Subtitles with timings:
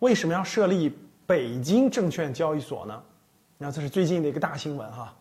[0.00, 0.96] 为什么要设立
[1.26, 3.02] 北京证券交易所呢？
[3.56, 5.12] 那这是最近的一个大新闻哈。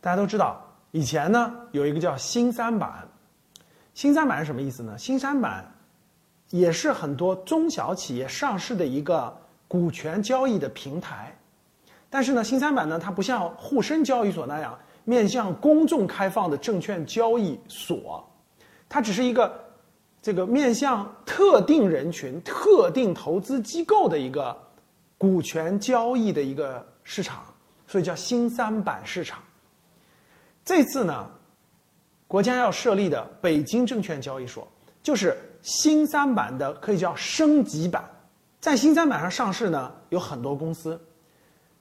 [0.00, 3.06] 大家都知道，以前呢有一个叫新三板，
[3.92, 4.96] 新三板是什么意思呢？
[4.96, 5.70] 新三板
[6.50, 9.36] 也是很多中小企业上市的一个
[9.68, 11.36] 股权交易的平台，
[12.08, 18.26] 但是呢，新三板呢它不像沪深交易所那样面向公众开放的证券交易所，
[18.88, 19.63] 它只是一个。
[20.24, 24.56] 这个面向特定人群、特定投资机构的一个
[25.18, 27.44] 股权交易的一个市场，
[27.86, 29.38] 所以叫新三板市场。
[30.64, 31.30] 这次呢，
[32.26, 34.66] 国家要设立的北京证券交易所，
[35.02, 38.02] 就是新三板的可以叫升级版。
[38.60, 40.98] 在新三板上上市呢，有很多公司，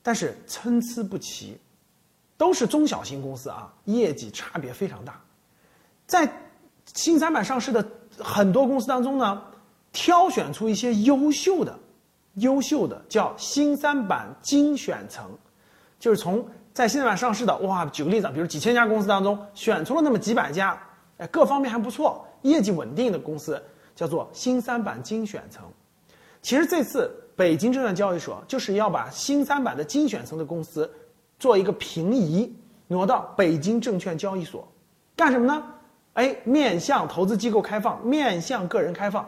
[0.02, 1.58] 但是参差不齐，
[2.36, 5.18] 都是中小型公司啊，业绩差别非常大。
[6.06, 6.30] 在
[6.94, 7.86] 新三板上市的。
[8.20, 9.42] 很多公司当中呢，
[9.92, 11.80] 挑选出一些优秀的、
[12.36, 15.28] 优秀的叫新三板精选层，
[15.98, 20.80] 就是从在新三板上市的哇，举个例子，比如几千家公司当中选出了那么几百家，
[21.18, 23.60] 哎，各方面还不错、业绩稳定的公司，
[23.96, 25.64] 叫做新三板精选层。
[26.44, 30.88] 其实这次北京证券交易所就是要把新三板的精选层的公司
[31.40, 32.56] 做一个平移，
[32.88, 34.72] 挪到北京证券交易所，
[35.16, 35.64] 干什么呢？
[36.14, 39.28] 哎，面向投资机构开放，面向个人开放，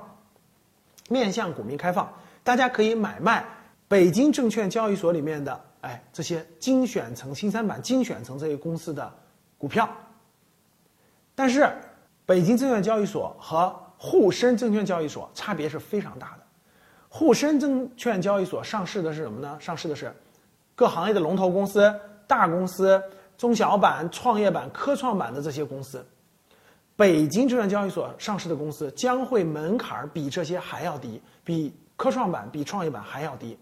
[1.09, 2.11] 面向股民开放，
[2.43, 3.43] 大家可以买卖
[3.87, 9.11] 北京证券交易所里面的哎这些精选层、新三板精选层这些公司的
[9.57, 9.89] 股票。
[11.33, 11.69] 但是，
[12.25, 16.43] 北京证券交易所和沪深证券交易所差别是非常大的。
[17.09, 19.57] 沪深证券交易所上市的是什么呢？
[19.59, 20.13] 上市的是
[20.75, 21.93] 各行业的龙头公司、
[22.27, 23.01] 大公司、
[23.37, 26.05] 中小板、创业板、科创板的这些公司。
[26.97, 33.57] 北京证券交易所上市的公司将会门槛比这些还要低，比科创板、比创业板还要低，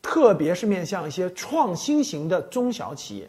[0.00, 3.28] 特别是面向一些创新型的中小企业，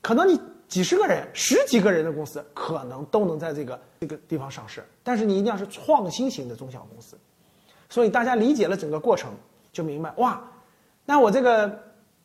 [0.00, 7.18] 可能你几十个人、十几个人的公司可能都能在这个这个地方上市，但是你一定要是创新型的中小公司。
[7.90, 9.32] 所以大家理解了整个过程，
[9.72, 10.42] 就明白哇，
[11.04, 11.76] 那我这个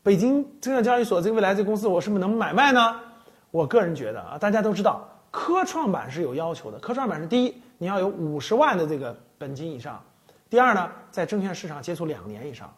[0.04, 3.02] 北京证券交易所这个未来这公司，我是不是能买卖呢？
[3.50, 5.10] 我个人觉得啊，大家都知道。
[5.40, 9.94] 科创板是有要求的，科创板是第一，你要有五十万的这个本金以上；
[10.50, 12.74] 第二呢，在证券市场接触两年以上。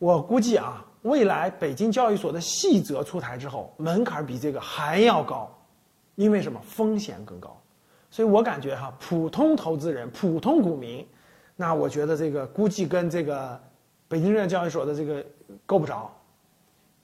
[0.00, 5.48] 我估计啊，未来北京交易所的细则出台之后，门槛比这个还要高，
[6.16, 6.60] 因为什么？
[6.60, 7.56] 风险更高。
[8.10, 11.06] 所以我感觉哈，普通投资人、普通股民，
[11.54, 13.58] 那我觉得这个估计跟这个
[14.08, 15.24] 北京证券交易所的这个
[15.66, 16.12] 够不着。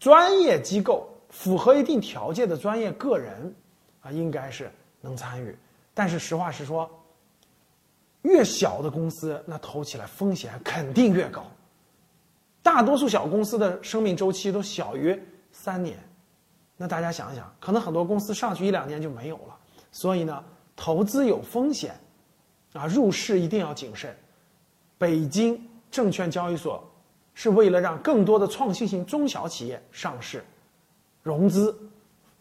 [0.01, 3.55] 专业机构符合一定条件的专业个人。
[4.01, 5.57] 啊，应该是能参与，
[5.93, 6.91] 但是实话实说，
[8.23, 11.45] 越小的公司那投起来风险肯定越高。
[12.63, 15.19] 大多数小公司的生命周期都小于
[15.53, 15.99] 三年，
[16.77, 19.57] 那大家想想，可能很多公司上去一两年就没有了。
[19.91, 20.45] 所以呢，
[20.77, 21.99] 投资有风险，
[22.73, 24.15] 啊，入市一定要谨慎。
[24.99, 25.61] 北京
[25.91, 26.83] 证券交易所
[27.35, 30.45] 是为了让更多的创新型中小企业上市、
[31.23, 31.75] 融资。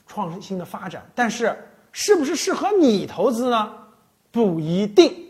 [0.09, 1.55] 创新的发展，但是
[1.91, 3.71] 是不是适合你投资呢？
[4.31, 5.28] 不一定。